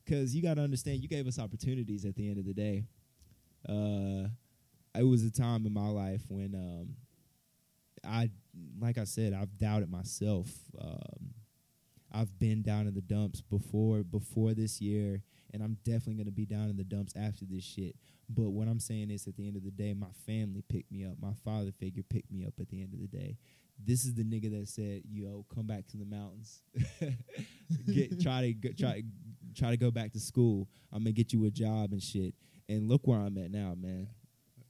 [0.04, 2.84] because you got to understand, you gave us opportunities at the end of the day.
[3.68, 4.28] Uh,
[4.98, 6.96] it was a time in my life when um,
[8.04, 8.30] I,
[8.80, 10.48] like I said, I've doubted myself.
[10.80, 11.34] Um,
[12.12, 15.22] I've been down in the dumps before before this year,
[15.56, 17.96] and I'm definitely gonna be down in the dumps after this shit.
[18.28, 21.06] But what I'm saying is, at the end of the day, my family picked me
[21.06, 21.14] up.
[21.18, 22.52] My father figure picked me up.
[22.60, 23.38] At the end of the day,
[23.82, 26.60] this is the nigga that said, "Yo, come back to the mountains.
[27.94, 29.02] get try to go, try
[29.56, 30.68] try to go back to school.
[30.92, 32.34] I'm gonna get you a job and shit."
[32.68, 34.08] And look where I'm at now, man.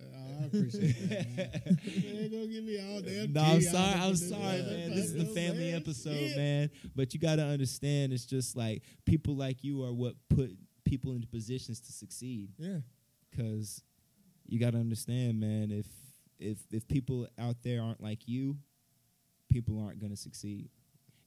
[0.01, 1.66] I appreciate that.
[1.66, 2.31] Man.
[2.31, 4.01] don't give me all damn No, I'm sorry.
[4.01, 4.90] I'm sorry, man.
[4.94, 6.70] This is the family episode, man.
[6.94, 10.51] But you got to understand, it's just like people like you are what put
[10.87, 12.51] people into positions to succeed.
[12.57, 12.79] Yeah.
[13.31, 13.83] Because
[14.46, 15.70] you got to understand, man.
[15.70, 15.87] If
[16.38, 18.57] if if people out there aren't like you,
[19.51, 20.70] people aren't going to succeed,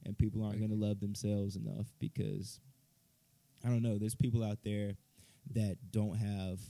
[0.04, 1.86] and people aren't to love themselves enough.
[2.00, 2.58] Because
[3.64, 3.98] I don't know.
[3.98, 4.96] There's people out there
[5.52, 6.60] that don't have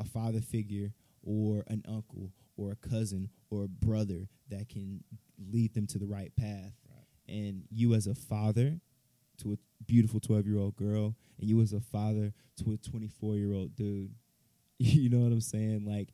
[0.00, 0.92] a father figure
[1.22, 5.02] or an uncle or a cousin or a brother that can
[5.50, 6.72] lead them to the right path.
[7.28, 8.80] And you as a father
[9.38, 12.32] to a beautiful 12 year old girl, and you as a father
[12.64, 14.14] to a 24 year old dude,
[14.78, 15.84] you know what I'm saying?
[15.84, 16.08] Like,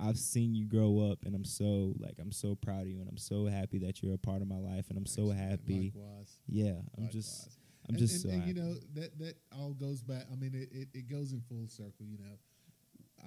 [0.00, 3.08] I've seen you grow up, and I'm so like I'm so proud of you, and
[3.08, 5.92] I'm so happy that you're a part of my life, and I'm so Thanks, happy.
[5.94, 6.36] Likewise.
[6.46, 7.58] Yeah, I'm just
[7.88, 8.52] I'm and, just and, so and, happy.
[8.52, 10.24] you know that that all goes back.
[10.32, 12.06] I mean, it, it, it goes in full circle.
[12.06, 12.38] You know,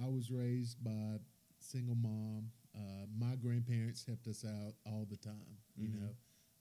[0.02, 1.20] I was raised by
[1.60, 2.52] single mom.
[2.74, 5.58] Uh, my grandparents helped us out all the time.
[5.76, 6.00] You Mhm.
[6.00, 6.16] know,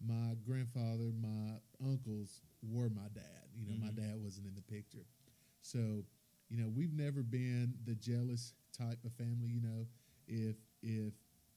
[0.07, 3.49] my grandfather, my uncles were my dad.
[3.59, 3.97] You know, my Mhm.
[3.97, 5.05] dad wasn't in the picture,
[5.61, 6.05] so
[6.49, 9.51] you know we've never been the jealous type of family.
[9.51, 9.87] You know,
[10.29, 11.13] if if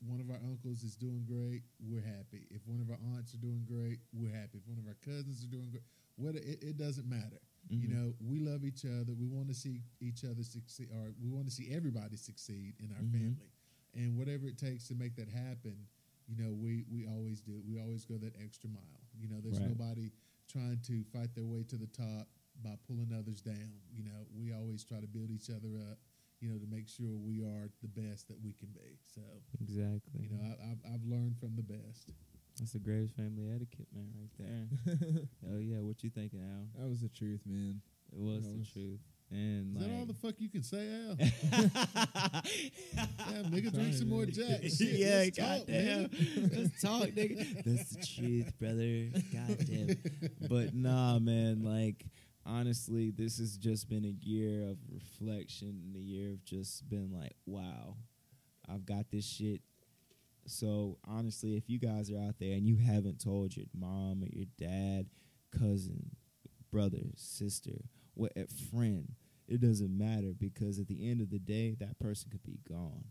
[0.05, 2.47] one of our uncles is doing great, we're happy.
[2.51, 4.57] If one of our aunts are doing great, we're happy.
[4.59, 5.83] If one of our cousins are doing great,
[6.17, 7.39] what it, it doesn't matter.
[7.79, 7.95] You Mhm.
[7.95, 9.13] know, we love each other.
[9.13, 12.91] We want to see each other succeed, or we want to see everybody succeed in
[12.91, 13.11] our Mhm.
[13.11, 13.51] family.
[13.95, 15.87] And whatever it takes to make that happen,
[16.28, 17.61] you know, we we always do.
[17.67, 19.03] We always go that extra mile.
[19.19, 19.69] You know, there's Right.
[19.69, 20.11] nobody
[20.47, 22.28] trying to fight their way to the top
[22.63, 23.74] by pulling others down.
[23.93, 25.99] You know, we always try to build each other up.
[26.39, 28.99] You know, to make sure we are the best that we can be.
[29.15, 29.21] So,
[29.61, 30.24] exactly.
[30.24, 32.11] you know, I, I've I've learned from the best.
[32.59, 34.67] That's the greatest family etiquette, man, right there.
[35.51, 36.67] oh yeah, what you thinking, Al?
[36.84, 37.82] That was the truth, man.
[38.11, 38.99] It was That the was- truth.
[39.34, 41.15] And Is like, that all the fuck you can say, Al?
[42.95, 44.61] Damn, nigga, drink some more Jack.
[44.61, 46.09] Shit, yeah, let's talk, goddamn.
[46.09, 46.57] nigga.
[46.57, 47.63] Let's talk, nigga.
[47.65, 49.09] That's the truth, brother.
[49.34, 49.97] Goddamn.
[50.47, 51.63] But nah, man.
[51.63, 52.05] Like,
[52.45, 57.11] honestly, this has just been a year of reflection and a year of just been
[57.11, 57.95] like, wow,
[58.69, 59.61] I've got this shit.
[60.45, 64.27] So honestly, if you guys are out there and you haven't told your mom or
[64.31, 65.07] your dad,
[65.57, 66.11] cousin,
[66.71, 69.13] brother, sister, what a friend,
[69.47, 73.05] it doesn't matter because at the end of the day, that person could be gone.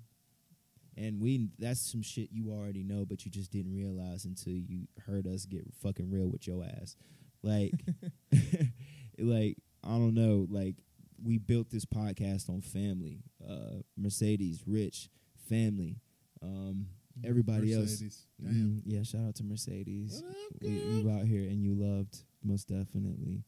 [0.96, 4.88] And we that's some shit you already know, but you just didn't realize until you
[5.06, 6.96] heard us get fucking real with your ass.
[7.42, 7.72] Like
[9.18, 10.76] like, I don't know, like
[11.22, 13.22] we built this podcast on family.
[13.46, 15.08] Uh Mercedes, Rich,
[15.48, 15.96] family.
[16.42, 16.88] Um
[17.24, 17.90] everybody else.
[17.90, 18.26] Mercedes.
[18.42, 18.52] Damn.
[18.52, 20.22] Mm, yeah, shout out to Mercedes.
[20.26, 23.44] Up, you out here and you loved most definitely.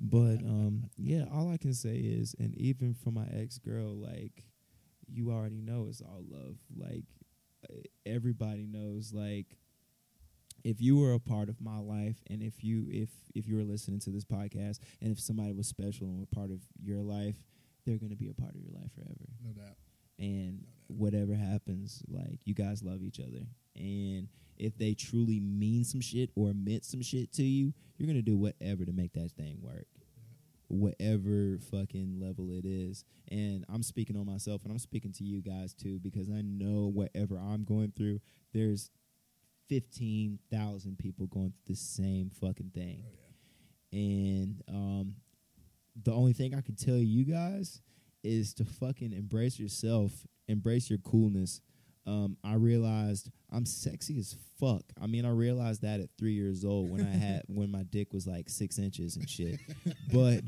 [0.00, 4.44] but um, yeah, all I can say is, and even for my ex girl, like
[5.12, 6.56] you already know, it's all love.
[6.76, 7.04] Like
[8.06, 9.56] everybody knows, like
[10.64, 13.64] if you were a part of my life, and if you if if you were
[13.64, 17.36] listening to this podcast, and if somebody was special and were part of your life,
[17.86, 19.76] they're gonna be a part of your life forever No doubt.
[20.18, 20.26] and
[20.60, 20.81] No doubt.
[20.96, 23.46] Whatever happens, like you guys love each other.
[23.76, 24.28] And
[24.58, 28.36] if they truly mean some shit or meant some shit to you, you're gonna do
[28.36, 29.86] whatever to make that thing work.
[30.68, 33.04] Whatever fucking level it is.
[33.30, 36.90] And I'm speaking on myself and I'm speaking to you guys too, because I know
[36.92, 38.20] whatever I'm going through,
[38.54, 38.90] there's
[39.68, 43.10] fifteen thousand people going through the same fucking thing Oh
[43.92, 43.98] yeah.
[43.98, 45.14] and um,
[46.02, 47.80] the only thing I can tell you guys
[48.22, 50.12] is to fucking embrace yourself,
[50.48, 51.60] embrace your coolness.
[52.06, 54.82] Um, I realized I'm sexy as fuck.
[55.00, 58.12] I mean, I realized that at three years old when I had when my dick
[58.12, 59.60] was like six inches and shit.
[60.12, 60.42] But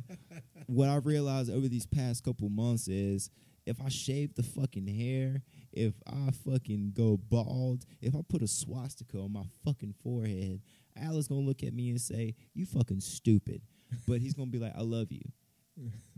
[0.66, 3.30] what I've realized over these past couple months is
[3.66, 8.48] if I shave the fucking hair, if I fucking go bald, if I put a
[8.48, 10.60] swastika on my fucking forehead,
[10.96, 13.62] Al is gonna look at me and say, "You fucking stupid,"
[14.06, 15.22] but he's gonna be like, "I love you."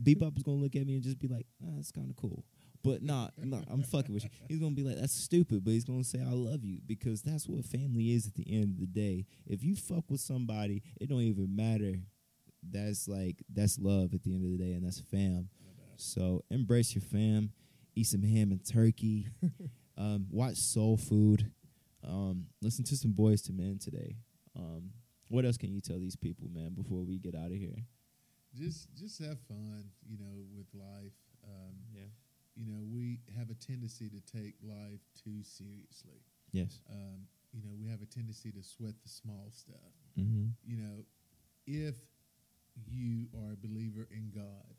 [0.02, 2.44] Bebop is gonna look at me and just be like, "Ah, "That's kind of cool,"
[2.82, 4.30] but nah, nah, I'm fucking with you.
[4.48, 7.48] He's gonna be like, "That's stupid," but he's gonna say, "I love you," because that's
[7.48, 9.26] what family is at the end of the day.
[9.46, 12.02] If you fuck with somebody, it don't even matter.
[12.62, 15.48] That's like that's love at the end of the day, and that's fam.
[15.96, 17.52] So embrace your fam,
[17.94, 19.28] eat some ham and turkey,
[19.96, 21.50] um, watch soul food,
[22.04, 24.16] um, listen to some Boyz II Men today.
[24.54, 24.90] Um,
[25.28, 27.84] what else can you tell these people, man, before we get out of here?
[28.56, 31.12] Just just have fun, you know, with life.
[31.44, 32.08] Um, Yeah.
[32.56, 36.24] you know, we have a tendency to take life too seriously.
[36.52, 36.80] Yes.
[36.90, 39.92] Um, you know, we have a tendency to sweat the small stuff.
[40.18, 40.48] Mm-hmm.
[40.64, 41.04] You know,
[41.66, 41.96] if
[42.88, 44.74] you are a believer in God,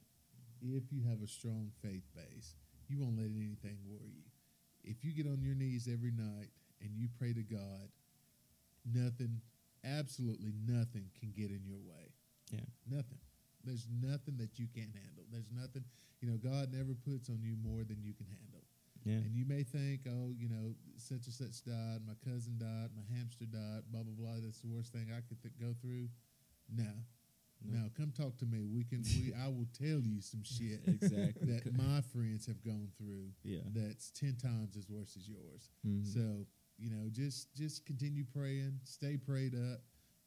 [0.61, 2.55] if you have a strong faith base,
[2.87, 4.29] you won't let anything worry you.
[4.83, 6.49] If you get on your knees every night
[6.81, 7.89] and you pray to God,
[8.85, 9.41] nothing,
[9.83, 12.13] absolutely nothing can get in your way.
[12.51, 12.65] Yeah.
[12.89, 13.19] Nothing.
[13.67, 15.27] There's nothing that you can't handle.
[15.29, 15.83] There's nothing,
[16.23, 18.63] you know, God never puts on you more than you can handle.
[19.03, 19.19] Yeah.
[19.27, 23.03] And you may think, oh, you know, such and such died, my cousin died, my
[23.15, 24.39] hamster died, blah blah blah.
[24.39, 26.07] That's the worst thing I could th- go through.
[26.71, 26.91] No,
[27.63, 27.79] No.
[27.79, 28.67] no, come talk to me.
[28.67, 29.03] We can.
[29.03, 31.47] We I will tell you some shit Exactly.
[31.55, 33.31] that my friends have gone through.
[33.43, 33.63] Yeah.
[33.73, 35.71] That's ten times as worse as yours.
[35.87, 36.05] Mhm.
[36.05, 36.45] So
[36.77, 39.79] you know, just just continue praying, stay prayed up.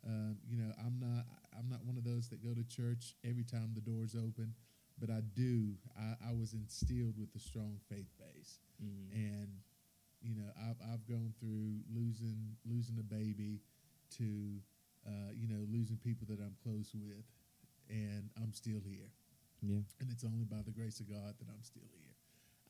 [0.06, 1.26] Um, you know, I'm not
[1.60, 4.54] I'm not one of those that go to church every time the doors open,
[4.98, 5.74] but I do.
[5.98, 9.12] I, I was instilled with a strong faith base Mhm.
[9.12, 9.48] and
[10.22, 13.60] you know I've I've gone through losing losing a baby
[14.16, 14.60] to
[15.06, 17.24] uh, you know losing people that I'm close with,
[17.88, 19.10] and I'm still here,
[19.62, 19.80] yeah.
[20.00, 22.14] and it's only by the grace of God that I'm still here.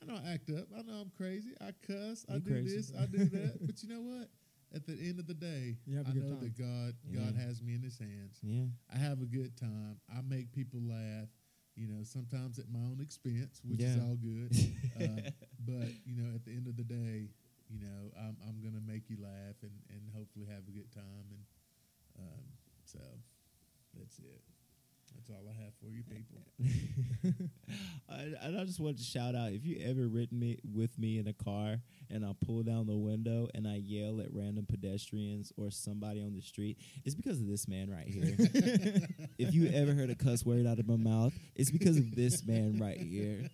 [0.02, 0.66] I know I act up.
[0.76, 1.54] I know I'm crazy.
[1.60, 2.24] I cuss.
[2.28, 2.76] I do crazy.
[2.76, 2.92] this.
[2.98, 3.58] I do that.
[3.66, 4.28] but you know what?
[4.74, 6.40] At the end of the day, You have a I know time.
[6.40, 8.38] that God God has me in His hands.
[8.42, 8.66] Yeah.
[8.92, 9.98] I have a good time.
[10.08, 11.28] I make people laugh.
[11.74, 14.52] You know, sometimes at my own expense, which is all good.
[15.00, 15.30] uh,
[15.66, 17.30] but you know, at the end of the day,
[17.68, 21.26] you know, I'm I'm gonna make you laugh and and hopefully have a good time.
[21.30, 21.42] And
[22.18, 22.44] um,
[22.84, 22.98] so
[23.98, 24.42] that's it.
[25.14, 26.42] That's all I have for you people.
[28.20, 31.18] I, and I just wanted to shout out if you ever ridden me with me
[31.18, 31.76] in a car
[32.10, 36.34] and I pull down the window and I yell at random pedestrians or somebody on
[36.34, 38.34] the street, it's because of this man right here.
[39.38, 42.44] if you ever heard a cuss word out of my mouth, it's because of this
[42.44, 43.48] man right here.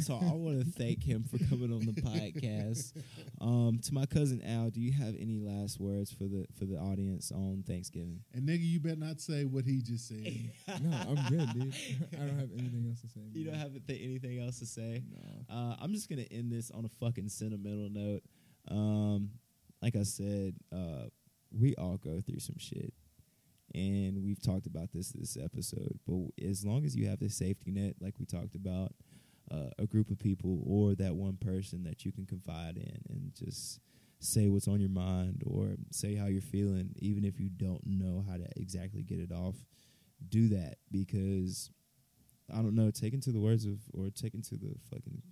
[0.00, 2.92] So I want to thank him for coming on the podcast.
[3.40, 6.76] Um, to my cousin Al, do you have any last words for the for the
[6.76, 8.20] audience on Thanksgiving?
[8.32, 10.50] And nigga, you better not say what he just said.
[10.82, 11.74] no, I'm good, dude.
[12.14, 13.20] I don't have anything else to say.
[13.34, 15.02] You don't have th- anything else to say?
[15.10, 15.54] No.
[15.54, 18.22] Uh, I'm just gonna end this on a fucking sentimental note.
[18.68, 19.30] Um,
[19.82, 21.08] like I said, uh,
[21.50, 22.94] we all go through some shit,
[23.74, 25.98] and we've talked about this this episode.
[26.06, 28.92] But as long as you have this safety net, like we talked about,
[29.50, 33.32] uh, a group of people or that one person that you can confide in and
[33.34, 33.80] just
[34.18, 38.24] say what's on your mind or say how you're feeling, even if you don't know
[38.28, 39.56] how to exactly get it off.
[40.28, 41.70] Do that because
[42.52, 45.22] I don't know, taken to the words of or taken to the fucking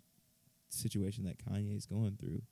[0.70, 2.42] situation that Kanye's going through.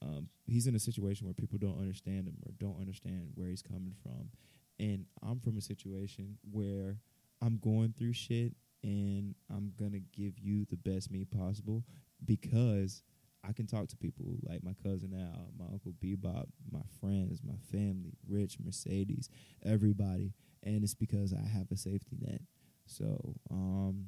[0.00, 3.62] Um, he's in a situation where people don't understand him or don't understand where he's
[3.62, 4.30] coming from.
[4.78, 6.98] And I'm from a situation where
[7.42, 8.54] I'm going through shit
[8.88, 11.84] and I'm gonna give you the best me possible
[12.24, 13.02] because
[13.44, 17.56] I can talk to people like my cousin Al, my uncle Bebop, my friends, my
[17.70, 19.28] family, Rich, Mercedes,
[19.64, 20.32] everybody,
[20.62, 22.40] and it's because I have a safety net.
[22.86, 24.06] So, um,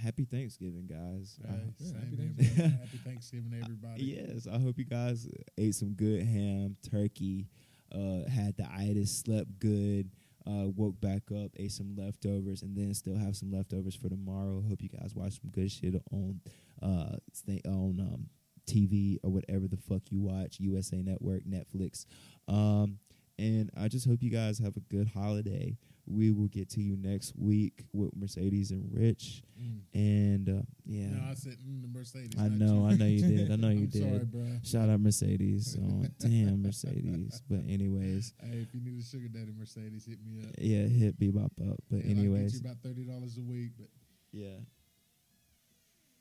[0.00, 1.38] happy Thanksgiving, guys.
[1.44, 2.70] I- Right, yeah, same happy Thanksgiving.
[2.78, 4.04] Happy Thanksgiving, everybody.
[4.04, 5.26] Yes, I hope you guys
[5.58, 7.48] ate some good ham, turkey,
[7.92, 10.10] uh, had the itis, slept good,
[10.46, 14.62] uh, woke back up, ate some leftovers, and then still have some leftovers for tomorrow.
[14.68, 16.40] Hope you guys watch some good shit on
[16.82, 18.26] uh stay on um
[18.66, 22.06] TV or whatever the fuck you watch, USA Network, Netflix.
[22.48, 22.98] Um,
[23.38, 25.76] and I just hope you guys have a good holiday.
[26.10, 29.42] We will get to you next week with Mercedes and Rich.
[29.60, 29.80] Mm.
[29.94, 31.06] And uh, yeah.
[31.08, 32.40] No, I said mm, Mercedes.
[32.40, 32.86] I know.
[32.86, 33.52] I know you did.
[33.52, 34.02] I know you did.
[34.02, 34.46] Sorry, bro.
[34.64, 35.76] Shout out Mercedes.
[35.80, 37.42] Oh, damn Mercedes.
[37.48, 40.54] But anyways, Hey, if you need a sugar daddy Mercedes, hit me up.
[40.58, 41.78] yeah, hit Bebop up.
[41.90, 43.88] But And I'll get anyways, you about thirty dollars a week, but
[44.32, 44.56] yeah.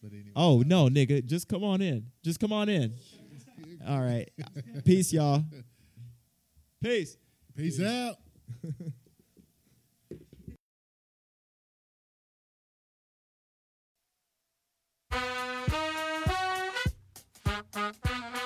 [0.04, 0.32] but anyway.
[0.36, 2.06] Oh no, nigga, just come on in.
[2.24, 2.94] Just come on in.
[3.88, 4.30] All right.
[4.86, 5.44] Peace, y'all.
[6.82, 7.18] Peace.
[7.56, 8.16] Peace out.
[17.72, 18.39] Thank you.